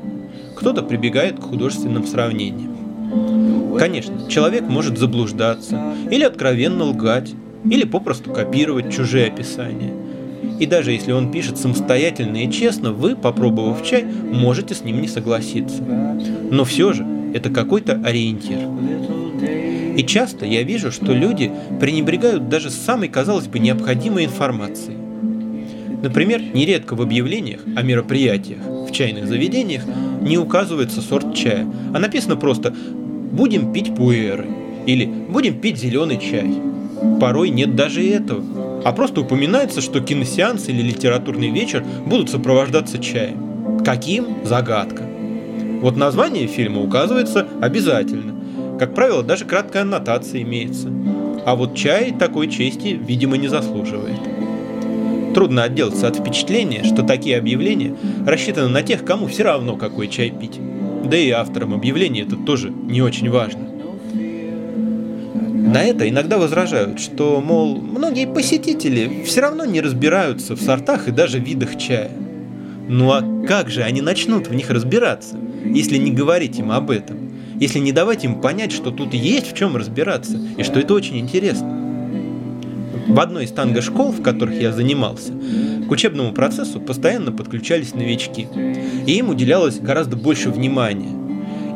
кто-то 0.57 0.83
прибегает 0.83 1.39
к 1.39 1.43
художественным 1.43 2.05
сравнениям. 2.05 3.77
Конечно, 3.79 4.29
человек 4.29 4.63
может 4.63 4.97
заблуждаться, 4.97 5.93
или 6.11 6.25
откровенно 6.25 6.83
лгать, 6.83 7.31
или 7.63 7.85
попросту 7.85 8.33
копировать 8.33 8.93
чужие 8.93 9.27
описания. 9.27 9.93
И 10.59 10.65
даже 10.65 10.91
если 10.91 11.13
он 11.13 11.31
пишет 11.31 11.57
самостоятельно 11.57 12.43
и 12.43 12.51
честно, 12.51 12.91
вы, 12.91 13.15
попробовав 13.15 13.85
чай, 13.85 14.03
можете 14.03 14.75
с 14.75 14.83
ним 14.83 14.99
не 15.01 15.07
согласиться. 15.07 15.81
Но 16.51 16.65
все 16.65 16.91
же 16.91 17.07
это 17.33 17.49
какой-то 17.49 18.01
ориентир. 18.03 18.59
И 19.97 20.03
часто 20.03 20.45
я 20.45 20.61
вижу, 20.61 20.91
что 20.91 21.11
люди 21.11 21.51
пренебрегают 21.79 22.49
даже 22.49 22.69
самой, 22.69 23.09
казалось 23.09 23.47
бы, 23.47 23.57
необходимой 23.57 24.25
информацией. 24.25 24.95
Например, 26.03 26.39
нередко 26.53 26.95
в 26.95 27.01
объявлениях 27.01 27.61
о 27.75 27.81
мероприятиях 27.81 28.59
в 28.87 28.91
чайных 28.91 29.25
заведениях 29.25 29.81
не 30.21 30.37
указывается 30.37 31.01
сорт 31.01 31.33
чая, 31.33 31.65
а 31.95 31.97
написано 31.97 32.35
просто 32.35 32.75
«будем 33.31 33.73
пить 33.73 33.95
пуэры» 33.95 34.45
или 34.85 35.05
«будем 35.05 35.59
пить 35.59 35.79
зеленый 35.79 36.19
чай». 36.19 36.53
Порой 37.19 37.49
нет 37.49 37.75
даже 37.75 38.07
этого, 38.07 38.43
а 38.85 38.91
просто 38.91 39.21
упоминается, 39.21 39.81
что 39.81 39.99
киносеанс 39.99 40.69
или 40.69 40.81
литературный 40.83 41.49
вечер 41.49 41.83
будут 42.05 42.29
сопровождаться 42.29 42.99
чаем. 42.99 43.79
Каким? 43.83 44.45
Загадка. 44.45 45.03
Вот 45.81 45.95
название 45.97 46.45
фильма 46.45 46.81
указывается 46.81 47.47
обязательно. 47.61 48.36
Как 48.79 48.93
правило, 48.93 49.23
даже 49.23 49.45
краткая 49.45 49.83
аннотация 49.83 50.41
имеется. 50.41 50.89
А 51.45 51.55
вот 51.55 51.75
чай 51.75 52.13
такой 52.17 52.47
чести, 52.47 52.89
видимо, 52.89 53.37
не 53.37 53.47
заслуживает. 53.47 54.19
Трудно 55.33 55.63
отделаться 55.63 56.07
от 56.07 56.17
впечатления, 56.17 56.83
что 56.83 57.03
такие 57.03 57.37
объявления 57.37 57.95
рассчитаны 58.25 58.69
на 58.69 58.83
тех, 58.83 59.03
кому 59.03 59.27
все 59.27 59.43
равно, 59.43 59.75
какой 59.77 60.07
чай 60.07 60.29
пить. 60.31 60.59
Да 61.05 61.17
и 61.17 61.29
авторам 61.29 61.73
объявления 61.73 62.21
это 62.21 62.35
тоже 62.35 62.69
не 62.69 63.01
очень 63.01 63.29
важно. 63.29 63.61
На 65.67 65.83
это 65.83 66.07
иногда 66.07 66.37
возражают, 66.37 66.99
что, 66.99 67.41
мол, 67.41 67.77
многие 67.77 68.25
посетители 68.25 69.23
все 69.25 69.41
равно 69.41 69.65
не 69.65 69.81
разбираются 69.81 70.55
в 70.55 70.61
сортах 70.61 71.07
и 71.07 71.11
даже 71.11 71.39
видах 71.39 71.77
чая. 71.77 72.11
Ну 72.87 73.11
а 73.11 73.23
как 73.47 73.69
же 73.69 73.83
они 73.83 74.01
начнут 74.01 74.47
в 74.47 74.53
них 74.53 74.69
разбираться, 74.69 75.35
если 75.65 75.97
не 75.97 76.11
говорить 76.11 76.57
им 76.59 76.71
об 76.71 76.89
этом? 76.89 77.26
Если 77.59 77.79
не 77.79 77.91
давать 77.91 78.23
им 78.23 78.39
понять, 78.39 78.71
что 78.71 78.91
тут 78.91 79.13
есть 79.13 79.51
в 79.51 79.55
чем 79.55 79.75
разбираться, 79.75 80.39
и 80.57 80.63
что 80.63 80.79
это 80.79 80.93
очень 80.93 81.17
интересно. 81.17 81.73
В 83.07 83.19
одной 83.19 83.45
из 83.45 83.51
танго-школ, 83.51 84.11
в 84.11 84.21
которых 84.21 84.61
я 84.61 84.71
занимался, 84.71 85.33
к 85.87 85.91
учебному 85.91 86.33
процессу 86.33 86.79
постоянно 86.79 87.31
подключались 87.31 87.95
новички, 87.95 88.47
и 89.05 89.13
им 89.13 89.29
уделялось 89.29 89.79
гораздо 89.79 90.17
больше 90.17 90.49
внимания, 90.49 91.15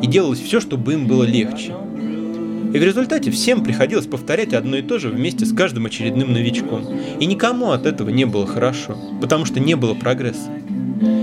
и 0.02 0.06
делалось 0.06 0.40
все, 0.40 0.60
чтобы 0.60 0.92
им 0.92 1.06
было 1.06 1.24
легче. 1.24 1.72
И 2.72 2.78
в 2.78 2.82
результате 2.82 3.30
всем 3.30 3.62
приходилось 3.62 4.06
повторять 4.06 4.54
одно 4.54 4.76
и 4.76 4.82
то 4.82 4.98
же 4.98 5.08
вместе 5.08 5.44
с 5.44 5.54
каждым 5.54 5.86
очередным 5.86 6.32
новичком. 6.32 6.86
И 7.20 7.26
никому 7.26 7.72
от 7.72 7.84
этого 7.84 8.08
не 8.08 8.24
было 8.24 8.46
хорошо, 8.46 8.96
потому 9.20 9.44
что 9.44 9.60
не 9.60 9.74
было 9.74 9.94
прогресса. 9.94 10.48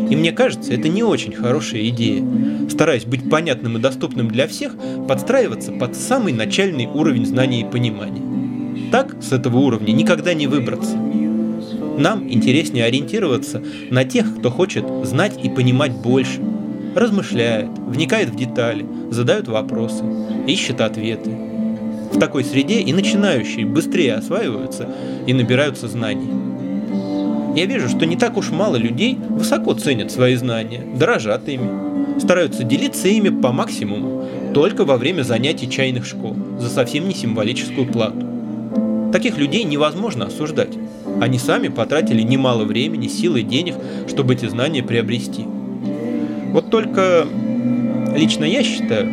И 0.09 0.15
мне 0.15 0.31
кажется, 0.31 0.73
это 0.73 0.89
не 0.89 1.03
очень 1.03 1.33
хорошая 1.33 1.87
идея. 1.89 2.23
Стараясь 2.69 3.05
быть 3.05 3.29
понятным 3.29 3.77
и 3.77 3.81
доступным 3.81 4.27
для 4.27 4.47
всех, 4.47 4.75
подстраиваться 5.07 5.71
под 5.71 5.95
самый 5.95 6.33
начальный 6.33 6.85
уровень 6.85 7.25
знаний 7.25 7.61
и 7.61 7.65
понимания. 7.65 8.91
Так, 8.91 9.15
с 9.21 9.31
этого 9.31 9.57
уровня 9.57 9.91
никогда 9.91 10.33
не 10.33 10.47
выбраться. 10.47 10.97
Нам 11.97 12.31
интереснее 12.31 12.85
ориентироваться 12.85 13.61
на 13.89 14.05
тех, 14.05 14.37
кто 14.37 14.49
хочет 14.49 14.85
знать 15.03 15.37
и 15.43 15.49
понимать 15.49 15.91
больше, 15.91 16.41
размышляет, 16.95 17.69
вникает 17.77 18.29
в 18.29 18.35
детали, 18.35 18.85
задает 19.11 19.47
вопросы, 19.47 20.03
ищет 20.47 20.81
ответы. 20.81 21.31
В 22.11 22.17
такой 22.19 22.43
среде 22.43 22.79
и 22.79 22.93
начинающие 22.93 23.65
быстрее 23.65 24.15
осваиваются 24.15 24.89
и 25.27 25.33
набираются 25.33 25.87
знаний. 25.87 26.48
Я 27.55 27.65
вижу, 27.65 27.89
что 27.89 28.05
не 28.05 28.15
так 28.15 28.37
уж 28.37 28.51
мало 28.51 28.75
людей 28.75 29.17
высоко 29.29 29.73
ценят 29.73 30.11
свои 30.11 30.35
знания, 30.35 30.83
дорожат 30.95 31.49
ими, 31.49 32.19
стараются 32.19 32.63
делиться 32.63 33.07
ими 33.07 33.29
по 33.29 33.51
максимуму, 33.51 34.25
только 34.53 34.85
во 34.85 34.97
время 34.97 35.23
занятий 35.23 35.69
чайных 35.69 36.05
школ, 36.05 36.35
за 36.59 36.69
совсем 36.69 37.07
не 37.07 37.15
символическую 37.15 37.87
плату. 37.87 38.25
Таких 39.11 39.37
людей 39.37 39.63
невозможно 39.63 40.25
осуждать. 40.25 40.77
Они 41.19 41.39
сами 41.39 41.69
потратили 41.69 42.21
немало 42.21 42.65
времени, 42.65 43.07
сил 43.07 43.35
и 43.35 43.41
денег, 43.41 43.75
чтобы 44.07 44.35
эти 44.35 44.45
знания 44.45 44.83
приобрести. 44.83 45.45
Вот 46.51 46.69
только 46.69 47.27
лично 48.15 48.45
я 48.45 48.63
считаю, 48.63 49.09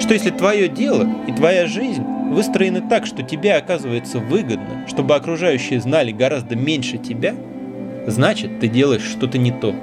что 0.00 0.12
если 0.12 0.30
твое 0.30 0.68
дело 0.68 1.08
и 1.28 1.32
твоя 1.32 1.66
жизнь 1.66 2.02
выстроены 2.32 2.82
так, 2.88 3.06
что 3.06 3.22
тебе 3.22 3.54
оказывается 3.54 4.18
выгодно, 4.18 4.86
чтобы 4.88 5.14
окружающие 5.14 5.80
знали 5.80 6.10
гораздо 6.10 6.56
меньше 6.56 6.98
тебя– 6.98 7.34
значит, 8.06 8.60
ты 8.60 8.68
делаешь 8.68 9.02
что-то 9.02 9.38
не 9.38 9.50
то. 9.50 9.74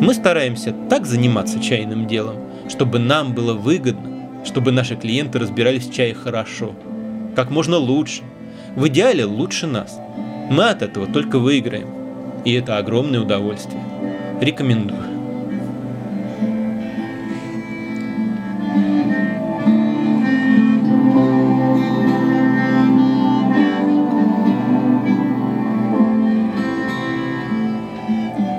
Мы 0.00 0.14
стараемся 0.14 0.74
так 0.90 1.06
заниматься 1.06 1.60
чайным 1.60 2.06
делом, 2.06 2.36
чтобы 2.68 2.98
нам 2.98 3.34
было 3.34 3.54
выгодно, 3.54 4.28
чтобы 4.44 4.72
наши 4.72 4.96
клиенты 4.96 5.38
разбирались 5.38 5.86
в 5.86 5.94
чае 5.94 6.14
хорошо, 6.14 6.74
как 7.36 7.50
можно 7.50 7.76
лучше, 7.76 8.22
в 8.76 8.88
идеале 8.88 9.24
лучше 9.24 9.66
нас. 9.66 9.98
Мы 10.50 10.68
от 10.68 10.82
этого 10.82 11.06
только 11.06 11.38
выиграем, 11.38 11.88
и 12.44 12.52
это 12.52 12.78
огромное 12.78 13.20
удовольствие. 13.20 13.82
Рекомендую. 14.40 15.11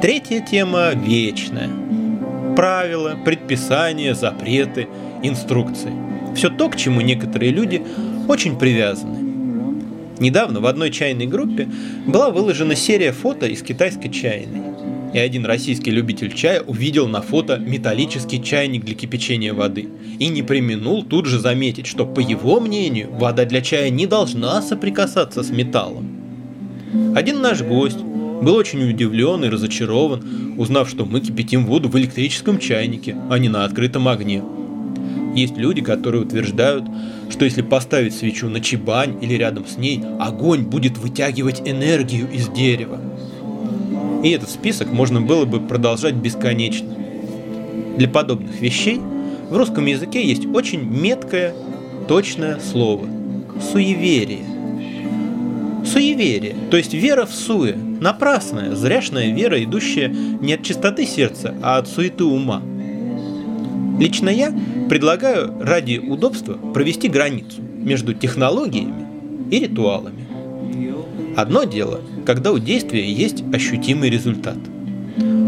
Третья 0.04 0.42
тема 0.42 0.92
вечная. 0.96 1.70
Правила, 2.58 3.18
предписания, 3.24 4.14
запреты, 4.14 4.90
инструкции. 5.22 5.94
Все 6.36 6.50
то, 6.50 6.68
к 6.68 6.76
чему 6.76 7.00
некоторые 7.00 7.54
люди 7.54 7.82
очень 8.28 8.60
привязаны. 8.60 9.18
Недавно 10.20 10.60
в 10.60 10.66
одной 10.66 10.92
чайной 10.92 11.26
группе 11.26 11.70
была 12.06 12.32
выложена 12.32 12.76
серия 12.76 13.14
фото 13.14 13.46
из 13.48 13.62
китайской 13.62 14.10
чайной. 14.10 14.62
И 15.14 15.20
один 15.20 15.46
российский 15.46 15.92
любитель 15.92 16.34
чая 16.34 16.60
увидел 16.60 17.08
на 17.08 17.22
фото 17.22 17.56
металлический 17.58 18.44
чайник 18.44 18.84
для 18.84 18.96
кипячения 18.96 19.54
воды. 19.54 19.88
И 20.20 20.28
не 20.28 20.44
применул 20.44 21.04
тут 21.04 21.28
же 21.28 21.40
заметить, 21.40 21.88
что, 21.88 22.06
по 22.06 22.20
его 22.20 22.60
мнению, 22.60 23.10
вода 23.10 23.46
для 23.46 23.62
чая 23.62 23.90
не 23.90 24.06
должна 24.06 24.62
соприкасаться 24.62 25.44
с 25.44 25.50
металлом. 25.50 26.10
Один 27.16 27.40
наш 27.40 27.62
гость, 27.62 28.00
был 28.44 28.56
очень 28.56 28.88
удивлен 28.90 29.44
и 29.46 29.50
разочарован, 29.50 30.56
узнав, 30.58 30.90
что 30.90 31.06
мы 31.06 31.22
кипятим 31.22 31.66
воду 31.66 31.90
в 31.90 31.98
электрическом 31.98 32.60
чайнике, 32.60 33.16
а 33.30 33.40
не 33.40 33.50
на 33.50 33.66
открытом 33.66 34.08
огне. 34.08 34.44
Есть 35.36 35.58
люди, 35.58 35.82
которые 35.82 36.24
утверждают, 36.24 36.86
что 37.30 37.46
если 37.46 37.62
поставить 37.62 38.16
свечу 38.16 38.50
на 38.50 38.60
чебань 38.62 39.18
или 39.22 39.34
рядом 39.34 39.66
с 39.66 39.78
ней, 39.78 40.04
огонь 40.20 40.62
будет 40.62 40.98
вытягивать 40.98 41.62
энергию 41.68 42.30
из 42.32 42.48
дерева. 42.50 43.00
И 44.24 44.30
этот 44.30 44.50
список 44.50 44.92
можно 44.92 45.22
было 45.22 45.46
бы 45.46 45.60
продолжать 45.60 46.16
бесконечно. 46.16 46.96
Для 47.98 48.08
подобных 48.08 48.62
вещей 48.62 49.00
в 49.50 49.58
русском 49.58 49.86
языке 49.86 50.26
есть 50.26 50.46
очень 50.46 50.84
меткое, 50.84 51.54
точное 52.08 52.60
слово– 52.60 53.08
суеверие. 53.72 54.46
Суеверие, 55.86 56.56
то 56.72 56.78
есть 56.78 56.94
вера 56.94 57.26
в 57.26 57.34
суе, 57.34 57.78
напрасная, 58.04 58.76
зряшная 58.76 59.32
вера, 59.32 59.64
идущая 59.64 60.10
не 60.10 60.54
от 60.54 60.64
чистоты 60.64 61.06
сердца, 61.06 61.56
а 61.64 61.78
от 61.78 61.88
суеты 61.88 62.26
ума. 62.26 62.62
Лично 63.98 64.30
я 64.30 64.54
предлагаю 64.90 65.54
ради 65.62 65.98
удобства 65.98 66.54
провести 66.74 67.08
границу 67.08 67.62
между 67.62 68.14
технологиями 68.14 69.06
и 69.50 69.60
ритуалами. 69.60 70.28
Одно 71.38 71.64
дело, 71.64 72.02
когда 72.26 72.52
у 72.52 72.60
действия 72.60 73.10
есть 73.10 73.44
ощутимый 73.54 74.10
результат. 74.10 74.58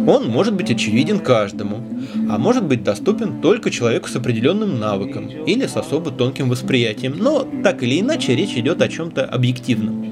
Он 0.07 0.27
может 0.27 0.53
быть 0.53 0.71
очевиден 0.71 1.19
каждому, 1.19 1.83
а 2.29 2.37
может 2.37 2.63
быть 2.63 2.83
доступен 2.83 3.41
только 3.41 3.69
человеку 3.69 4.07
с 4.07 4.15
определенным 4.15 4.79
навыком 4.79 5.27
или 5.27 5.65
с 5.65 5.75
особо 5.75 6.11
тонким 6.11 6.49
восприятием, 6.49 7.15
но 7.17 7.45
так 7.63 7.83
или 7.83 7.99
иначе 7.99 8.35
речь 8.35 8.55
идет 8.55 8.81
о 8.81 8.87
чем-то 8.87 9.25
объективном. 9.25 10.05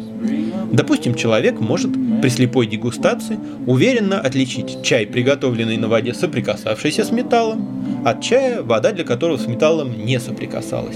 Допустим, 0.72 1.14
человек 1.14 1.60
может 1.60 1.96
при 2.24 2.30
слепой 2.30 2.68
дегустации 2.68 3.38
уверенно 3.68 4.18
отличить 4.18 4.82
чай, 4.82 5.06
приготовленный 5.06 5.76
на 5.76 5.90
воде, 5.90 6.14
соприкасавшийся 6.14 7.04
с 7.04 7.12
металлом, 7.12 7.68
от 8.06 8.22
чая, 8.22 8.62
вода 8.62 8.94
для 8.94 9.04
которого 9.04 9.36
с 9.36 9.46
металлом 9.46 10.06
не 10.06 10.22
соприкасалась. 10.22 10.96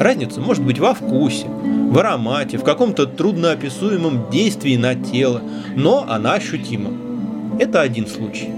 Разница 0.00 0.40
может 0.40 0.64
быть 0.64 0.80
во 0.80 0.92
вкусе, 0.92 1.46
в 1.46 1.96
аромате, 1.96 2.58
в 2.58 2.64
каком-то 2.64 3.06
трудноописуемом 3.06 4.28
действии 4.32 4.74
на 4.74 4.96
тело, 4.96 5.40
но 5.76 6.04
она 6.08 6.34
ощутима. 6.34 6.90
Это 7.60 7.80
один 7.80 8.08
случай. 8.08 8.50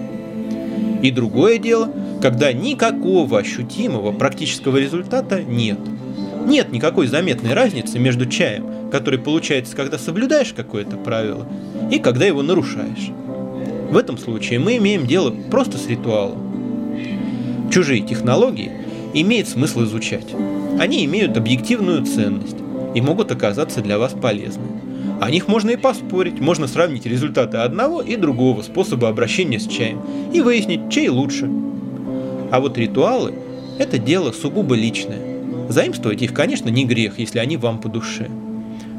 И 1.03 1.11
другое 1.11 1.59
дело, 1.59 1.91
когда 2.23 2.55
никакого 2.55 3.39
ощутимого 3.39 4.13
практического 4.13 4.79
результата 4.79 5.43
нет– 5.43 5.79
нет 6.47 6.73
никакой 6.73 7.07
заметной 7.07 7.55
разницы 7.55 7.99
между 7.99 8.27
чаем, 8.27 8.67
который 8.93 9.19
получается, 9.19 9.75
когда 9.75 9.97
соблюдаешь 9.97 10.53
какое-то 10.53 10.99
правило, 10.99 11.49
и 11.91 11.99
когда 11.99 12.27
его 12.27 12.43
нарушаешь. 12.43 13.11
В 13.91 13.97
этом 13.97 14.19
случае 14.19 14.59
мы 14.59 14.77
имеем 14.77 15.07
дело 15.07 15.35
просто 15.51 15.79
с 15.79 15.87
ритуалом. 15.87 17.71
Чужие 17.73 18.03
технологии 18.03 18.71
имеет 19.15 19.49
смысл 19.49 19.85
изучать. 19.85 20.27
Они 20.79 21.07
имеют 21.07 21.39
объективную 21.39 22.05
ценность 22.05 22.59
и 22.95 23.01
могут 23.01 23.33
оказаться 23.33 23.81
для 23.81 23.99
вас 23.99 24.13
полезны. 24.13 24.67
О 25.23 25.31
них 25.31 25.49
можно 25.49 25.71
и 25.71 25.77
поспорить, 25.77 26.39
можно 26.39 26.67
сравнить 26.67 27.07
результаты 27.07 27.57
одного 27.57 28.03
и 28.03 28.17
другого 28.17 28.61
способа 28.61 29.09
обращения 29.09 29.59
с 29.59 29.67
чаем 29.67 30.03
и 30.35 30.43
выяснить, 30.43 30.91
чей 30.91 31.09
лучше. 31.09 31.49
А 32.51 32.61
вот 32.61 32.77
ритуалы– 32.77 33.33
это 33.79 33.97
дело 33.97 34.33
сугубо 34.33 34.75
личное. 34.75 35.71
Заимствовать 35.71 36.21
их, 36.21 36.35
конечно, 36.35 36.69
не 36.69 36.85
грех, 36.85 37.19
если 37.19 37.39
они 37.39 37.57
вам 37.57 37.81
по 37.81 37.89
душе. 37.89 38.29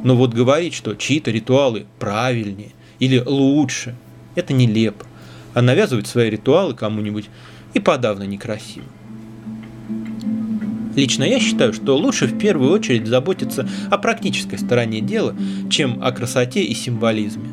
Но 0.04 0.16
вот 0.16 0.34
говорить, 0.34 0.74
что 0.74 0.96
чьи-то 0.96 1.32
ритуалы 1.32 1.86
правильнее 1.98 2.72
или 3.00 3.20
лучше, 3.26 3.96
это 4.36 4.54
нелепо. 4.54 5.06
А 5.54 5.62
навязывать 5.62 6.08
свои 6.08 6.30
ритуалы 6.30 6.74
кому-нибудь 6.74 7.30
и 7.74 7.80
подавно 7.80 8.24
некрасиво. 8.24 8.86
Лично 10.96 11.24
я 11.24 11.40
считаю, 11.40 11.74
что 11.74 11.98
лучше 11.98 12.28
в 12.28 12.38
первую 12.38 12.72
очередь 12.72 13.08
заботиться 13.08 13.68
о 13.90 13.98
практической 13.98 14.58
стороне 14.58 15.02
дела, 15.02 15.36
чем 15.70 16.04
о 16.04 16.12
красоте 16.12 16.64
и 16.64 16.74
символизме. 16.76 17.50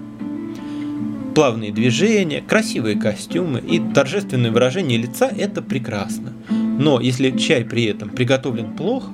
Плавные 1.34 1.72
движения, 1.72 2.42
красивые 2.46 2.96
костюмы 2.96 3.60
и 3.60 3.80
торжественное 3.94 4.50
выражение 4.50 4.98
лица– 4.98 5.30
это 5.38 5.62
прекрасно. 5.62 6.32
Но 6.50 7.00
если 7.00 7.30
чай 7.30 7.64
при 7.64 7.84
этом 7.84 8.10
приготовлен 8.10 8.74
плохо, 8.76 9.10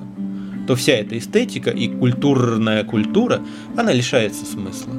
то 0.67 0.75
вся 0.75 0.93
эта 0.93 1.17
эстетика 1.17 1.69
и 1.69 1.87
культурная 1.87 2.83
культура, 2.83 3.41
она 3.75 3.93
лишается 3.93 4.45
смысла. 4.45 4.93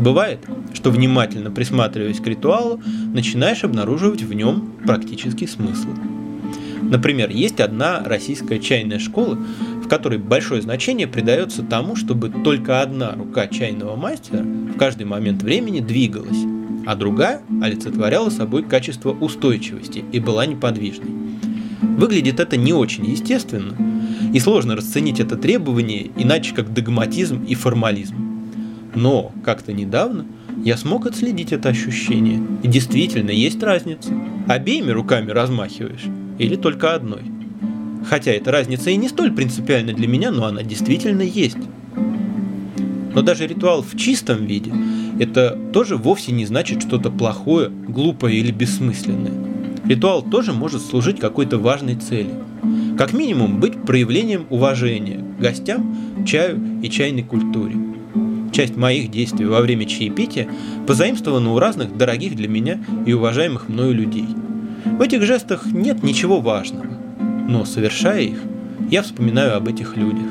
Бывает, 0.00 0.40
что 0.72 0.90
внимательно 0.90 1.50
присматриваясь 1.50 2.18
к 2.18 2.26
ритуалу, 2.26 2.80
начинаешь 3.12 3.62
обнаруживать 3.62 4.22
в 4.22 4.32
нем 4.32 4.72
практический 4.84 5.46
смысл. 5.46 5.90
Например, 6.82 7.30
есть 7.30 7.60
одна 7.60 8.02
российская 8.04 8.58
чайная 8.58 8.98
школа, 8.98 9.38
в 9.84 9.88
которой 9.88 10.18
большое 10.18 10.60
значение 10.60 11.06
придается 11.06 11.62
тому, 11.62 11.94
чтобы 11.94 12.28
только 12.28 12.80
одна 12.82 13.12
рука 13.12 13.46
чайного 13.46 13.96
мастера 13.96 14.42
в 14.42 14.76
каждый 14.76 15.06
момент 15.06 15.42
времени 15.42 15.80
двигалась, 15.80 16.38
а 16.86 16.96
другая 16.96 17.42
олицетворяла 17.62 18.30
собой 18.30 18.64
качество 18.64 19.10
устойчивости 19.10 20.04
и 20.10 20.18
была 20.18 20.46
неподвижной. 20.46 21.10
Выглядит 21.96 22.40
это 22.40 22.56
не 22.56 22.72
очень 22.72 23.06
естественно, 23.06 23.76
и 24.32 24.40
сложно 24.40 24.76
расценить 24.76 25.20
это 25.20 25.36
требование 25.36 26.10
иначе 26.16 26.54
как 26.54 26.72
догматизм 26.72 27.44
и 27.44 27.54
формализм. 27.54 28.14
Но 28.94 29.32
как-то 29.44 29.72
недавно 29.72 30.26
я 30.64 30.76
смог 30.76 31.06
отследить 31.06 31.52
это 31.52 31.70
ощущение, 31.70 32.42
и 32.62 32.68
действительно 32.68 33.30
есть 33.30 33.62
разница. 33.62 34.12
Обеими 34.48 34.90
руками 34.90 35.30
размахиваешь 35.30 36.04
или 36.38 36.56
только 36.56 36.94
одной. 36.94 37.22
Хотя 38.08 38.32
эта 38.32 38.50
разница 38.50 38.90
и 38.90 38.96
не 38.96 39.08
столь 39.08 39.32
принципиальна 39.32 39.92
для 39.92 40.08
меня, 40.08 40.30
но 40.30 40.46
она 40.46 40.62
действительно 40.62 41.22
есть. 41.22 41.58
Но 43.14 43.22
даже 43.22 43.46
ритуал 43.46 43.82
в 43.82 43.96
чистом 43.96 44.46
виде– 44.46 44.72
это 45.18 45.58
тоже 45.72 45.96
вовсе 45.96 46.32
не 46.32 46.46
значит 46.46 46.82
что-то 46.82 47.10
плохое, 47.10 47.68
глупое 47.68 48.36
или 48.36 48.50
бессмысленное. 48.50 49.32
Ритуал 49.84 50.22
тоже 50.22 50.52
может 50.52 50.82
служить 50.82 51.20
какой-то 51.20 51.58
важной 51.58 51.96
цели. 51.96 52.30
Как 52.98 53.12
минимум 53.12 53.60
быть 53.60 53.82
проявлением 53.82 54.46
уважения 54.50 55.24
к 55.38 55.40
гостям, 55.40 56.24
чаю 56.26 56.60
и 56.82 56.88
чайной 56.88 57.22
культуре. 57.22 57.76
Часть 58.52 58.76
моих 58.76 59.10
действий 59.10 59.46
во 59.46 59.60
время 59.60 59.86
чаепития 59.86 60.48
позаимствована 60.86 61.52
у 61.52 61.58
разных 61.58 61.96
дорогих 61.96 62.36
для 62.36 62.48
меня 62.48 62.78
и 63.06 63.12
уважаемых 63.12 63.68
мною 63.68 63.94
людей– 63.94 64.26
в 64.84 65.00
этих 65.00 65.22
жестах 65.22 65.66
нет 65.66 66.02
ничего 66.02 66.40
важного, 66.40 66.86
но 67.48 67.64
совершая 67.64 68.22
их, 68.22 68.38
я 68.90 69.02
вспоминаю 69.02 69.56
об 69.56 69.68
этих 69.68 69.96
людях. 69.96 70.26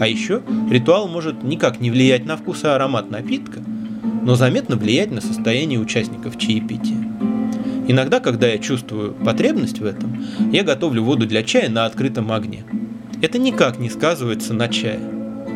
А 0.00 0.06
еще 0.06 0.42
ритуал 0.70 1.06
может 1.06 1.42
никак 1.42 1.80
не 1.80 1.90
влиять 1.90 2.24
на 2.24 2.36
вкус 2.36 2.64
и 2.64 2.66
аромат 2.66 3.10
напитка, 3.10 3.62
но 4.22 4.34
заметно 4.34 4.76
влиять 4.76 5.10
на 5.10 5.20
состояние 5.20 5.78
участников 5.78 6.38
чаепития. 6.38 7.05
Иногда, 7.88 8.20
когда 8.20 8.48
я 8.48 8.58
чувствую 8.58 9.12
потребность 9.12 9.78
в 9.78 9.84
этом, 9.84 10.24
я 10.52 10.64
готовлю 10.64 11.02
воду 11.02 11.26
для 11.26 11.42
чая 11.42 11.68
на 11.68 11.86
открытом 11.86 12.32
огне. 12.32 12.64
Это 13.22 13.38
никак 13.38 13.78
не 13.78 13.88
сказывается 13.90 14.54
на 14.54 14.68
чае, 14.68 14.98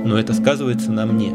но 0.05 0.19
это 0.19 0.33
сказывается 0.33 0.93
на 0.93 1.07
мне. 1.07 1.33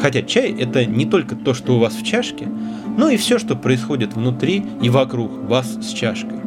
Хотя 0.00 0.22
чай– 0.22 0.54
это 0.58 0.84
не 0.86 1.06
только 1.06 1.36
то, 1.36 1.54
что 1.54 1.76
у 1.76 1.78
вас 1.78 1.94
в 1.94 2.04
чашке, 2.04 2.48
но 2.96 3.10
и 3.10 3.16
все, 3.16 3.38
что 3.38 3.54
происходит 3.54 4.14
внутри 4.14 4.64
и 4.82 4.88
вокруг 4.88 5.30
вас 5.48 5.78
с 5.80 5.92
чашкой. 5.92 6.38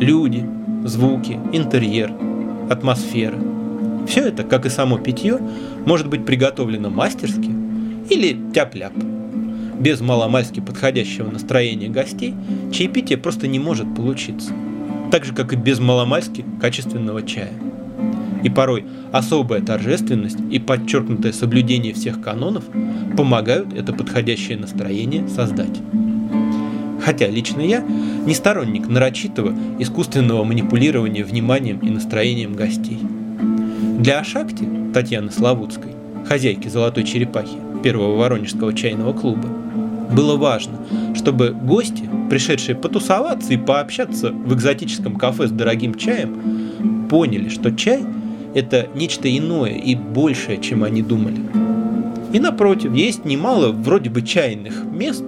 Люди, 0.00 0.44
звуки, 0.84 1.38
интерьер, 1.52 2.12
атмосфера. 2.70 3.38
Все 4.08 4.28
это, 4.28 4.42
как 4.42 4.66
и 4.66 4.70
само 4.70 4.98
питье, 4.98 5.38
может 5.86 6.08
быть 6.08 6.26
приготовлено 6.26 6.90
мастерски 6.90 7.50
или 8.10 8.36
тяп-ляп. 8.52 8.92
Без 9.78 10.00
маломальски 10.00 10.60
подходящего 10.60 11.30
настроения 11.30 11.88
гостей 11.88 12.34
чаепитие 12.72 13.18
просто 13.18 13.48
не 13.48 13.58
может 13.58 13.92
получиться. 13.94 14.52
Так 15.10 15.24
же, 15.24 15.34
как 15.34 15.52
и 15.52 15.56
без 15.56 15.78
маломальски 15.78 16.44
качественного 16.60 17.22
чая. 17.22 17.52
И 18.42 18.50
порой 18.50 18.84
особая 19.10 19.62
торжественность 19.62 20.38
и 20.50 20.58
подчеркнутое 20.58 21.32
соблюдение 21.32 21.94
всех 21.94 22.20
канонов 22.20 22.64
помогают 23.16 23.72
это 23.72 23.92
подходящее 23.92 24.58
настроение 24.58 25.26
создать. 25.28 25.80
Хотя 27.02 27.28
лично 27.28 27.60
я 27.60 27.80
не 27.80 28.34
сторонник 28.34 28.88
нарочитого 28.88 29.54
искусственного 29.78 30.44
манипулирования 30.44 31.24
вниманием 31.24 31.78
и 31.80 31.90
настроением 31.90 32.54
гостей. 32.54 32.98
Для 33.98 34.20
Ашакти, 34.20 34.66
Татьяны 34.92 35.30
Славутской, 35.30 35.92
хозяйки 36.26 36.68
«Золотой 36.68 37.04
черепахи», 37.04 37.58
первого 37.82 38.16
воронежского 38.16 38.72
чайного 38.72 39.12
клуба, 39.12 39.48
было 40.14 40.36
важно, 40.36 40.78
чтобы 41.14 41.50
гости, 41.50 42.08
пришедшие 42.30 42.76
потусоваться 42.76 43.52
и 43.52 43.56
пообщаться 43.56 44.30
в 44.30 44.54
экзотическом 44.54 45.16
кафе 45.16 45.48
с 45.48 45.50
дорогим 45.50 45.94
чаем, 45.94 47.06
поняли, 47.08 47.48
что 47.48 47.72
чай– 47.72 48.02
это 48.54 48.88
нечто 48.94 49.34
иное 49.36 49.72
и 49.72 49.94
большее, 49.94 50.60
чем 50.60 50.84
они 50.84 51.02
думали. 51.02 51.40
И 52.32 52.40
напротив, 52.40 52.94
есть 52.94 53.24
немало 53.24 53.70
вроде 53.70 54.10
бы 54.10 54.22
чайных 54.22 54.84
мест, 54.84 55.24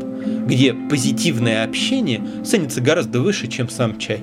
где 0.47 0.75
позитивное 0.75 1.65
общение 1.65 2.21
ценится 2.45 2.81
гораздо 2.81 3.21
выше, 3.21 3.47
чем 3.47 3.69
сам 3.69 3.99
чай. 3.99 4.21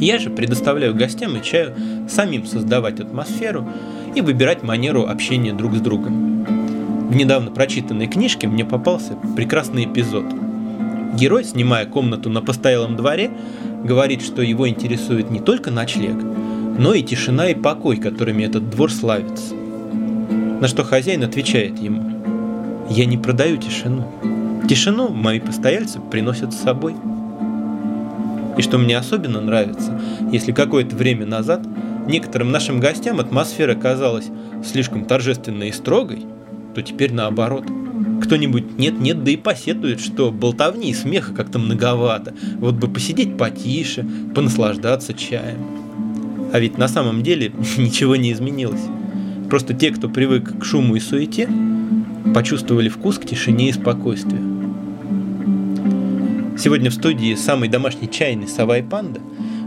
Я 0.00 0.18
же 0.18 0.30
предоставляю 0.30 0.94
гостям 0.94 1.36
и 1.36 1.42
чаю 1.42 1.74
самим 2.08 2.46
создавать 2.46 3.00
атмосферу 3.00 3.66
и 4.14 4.20
выбирать 4.20 4.62
манеру 4.62 5.06
общения 5.06 5.52
друг 5.52 5.74
с 5.74 5.80
другом. 5.80 6.57
В 7.08 7.16
недавно 7.16 7.50
прочитанной 7.50 8.06
книжке 8.06 8.46
мне 8.46 8.66
попался 8.66 9.14
прекрасный 9.34 9.86
эпизод. 9.86 10.26
Герой, 11.14 11.42
снимая 11.42 11.86
комнату 11.86 12.28
на 12.28 12.42
постоялом 12.42 12.96
дворе, 12.96 13.30
говорит, 13.82 14.20
что 14.20 14.42
его 14.42 14.68
интересует 14.68 15.30
не 15.30 15.40
только 15.40 15.70
ночлег, 15.70 16.16
но 16.78 16.92
и 16.92 17.02
тишина 17.02 17.48
и 17.48 17.54
покой, 17.54 17.96
которыми 17.96 18.42
этот 18.42 18.68
двор 18.68 18.92
славится. 18.92 19.54
На 20.60 20.68
что 20.68 20.84
хозяин 20.84 21.22
отвечает 21.24 21.78
ему, 21.78 22.86
«Я 22.90 23.06
не 23.06 23.16
продаю 23.16 23.56
тишину. 23.56 24.04
Тишину 24.68 25.08
мои 25.08 25.40
постояльцы 25.40 26.00
приносят 26.00 26.52
с 26.52 26.60
собой». 26.60 26.94
И 28.58 28.62
что 28.62 28.76
мне 28.76 28.98
особенно 28.98 29.40
нравится, 29.40 29.98
если 30.30 30.52
какое-то 30.52 30.94
время 30.94 31.24
назад 31.24 31.66
некоторым 32.06 32.50
нашим 32.50 32.80
гостям 32.80 33.18
атмосфера 33.18 33.74
казалась 33.74 34.26
слишком 34.62 35.06
торжественной 35.06 35.70
и 35.70 35.72
строгой, 35.72 36.26
то 36.78 36.82
теперь 36.82 37.12
наоборот. 37.12 37.64
Кто-нибудь 38.22 38.78
нет-нет, 38.78 39.24
да 39.24 39.32
и 39.32 39.36
посетует, 39.36 39.98
что 39.98 40.30
болтовни 40.30 40.90
и 40.90 40.94
смеха 40.94 41.34
как-то 41.34 41.58
многовато. 41.58 42.34
Вот 42.58 42.76
бы 42.76 42.86
посидеть 42.86 43.36
потише, 43.36 44.06
понаслаждаться 44.32 45.12
чаем. 45.12 45.58
А 46.52 46.60
ведь 46.60 46.78
на 46.78 46.86
самом 46.86 47.24
деле 47.24 47.50
ничего 47.78 48.14
не 48.14 48.30
изменилось. 48.30 48.84
Просто 49.50 49.74
те, 49.74 49.90
кто 49.90 50.08
привык 50.08 50.60
к 50.60 50.64
шуму 50.64 50.94
и 50.94 51.00
суете, 51.00 51.48
почувствовали 52.32 52.88
вкус 52.88 53.18
к 53.18 53.24
тишине 53.24 53.70
и 53.70 53.72
спокойствию. 53.72 54.42
Сегодня 56.56 56.90
в 56.90 56.94
студии 56.94 57.34
самый 57.34 57.68
домашний 57.68 58.08
чайный 58.08 58.46
«Сова 58.46 58.78
и 58.78 58.82
панда» 58.82 59.18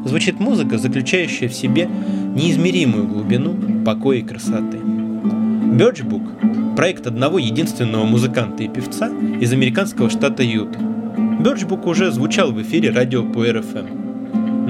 звучит 0.05 0.39
музыка, 0.39 0.77
заключающая 0.77 1.49
в 1.49 1.53
себе 1.53 1.89
неизмеримую 2.35 3.05
глубину 3.05 3.83
покоя 3.83 4.19
и 4.19 4.21
красоты. 4.21 4.77
Birchbook– 4.77 6.21
проект 6.75 7.07
одного 7.07 7.39
единственного 7.39 8.05
музыканта 8.05 8.63
и 8.63 8.67
певца 8.67 9.09
из 9.39 9.51
американского 9.53 10.09
штата 10.09 10.43
Юта. 10.43 10.79
Birchbook 10.79 11.89
уже 11.89 12.11
звучал 12.11 12.51
в 12.51 12.61
эфире 12.61 12.91
радио 12.91 13.23
по 13.23 13.43
РФМ 13.43 14.01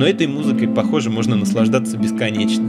но 0.01 0.07
этой 0.07 0.25
музыкой, 0.25 0.67
похоже, 0.67 1.11
можно 1.11 1.35
наслаждаться 1.35 1.97
бесконечно. 1.97 2.65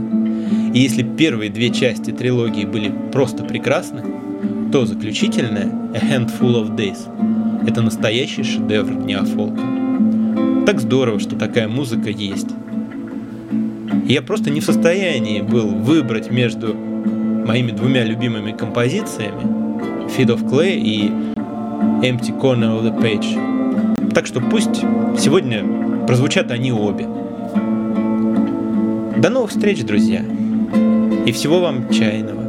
И 0.73 0.79
если 0.79 1.03
первые 1.03 1.49
две 1.49 1.71
части 1.71 2.11
трилогии 2.11 2.65
были 2.65 2.93
просто 3.11 3.43
прекрасны, 3.43 4.03
то 4.71 4.85
заключительная 4.85 5.71
A 5.95 5.99
Handful 5.99 6.61
of 6.61 6.75
Days– 6.75 7.09
это 7.67 7.81
настоящий 7.81 8.43
шедевр 8.43 8.93
неофолка. 8.93 9.61
Так 10.65 10.79
здорово, 10.79 11.19
что 11.19 11.35
такая 11.35 11.67
музыка 11.67 12.09
есть. 12.09 12.49
я 14.07 14.21
просто 14.21 14.49
не 14.49 14.59
в 14.59 14.65
состоянии 14.65 15.41
был 15.41 15.67
выбрать 15.67 16.29
между 16.29 16.75
моими 17.45 17.71
двумя 17.71 18.03
любимыми 18.03 18.51
композициями 18.51 19.43
Feed 20.15 20.27
of 20.27 20.49
Clay 20.49 20.75
и 20.75 21.11
Empty 22.05 22.39
Corner 22.39 22.79
of 22.79 22.83
the 22.83 23.01
Page. 23.01 24.13
Так 24.13 24.27
что 24.27 24.39
пусть 24.41 24.81
сегодня 25.17 26.05
прозвучат 26.05 26.51
они 26.51 26.71
обе. 26.71 27.07
До 29.17 29.29
новых 29.29 29.51
встреч, 29.51 29.83
друзья! 29.83 30.21
И 31.25 31.31
всего 31.31 31.61
вам 31.61 31.89
чайного! 31.89 32.42